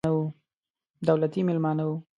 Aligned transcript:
دولتي 1.07 1.41
مېلمانه 1.47 1.83
وو. 1.87 1.95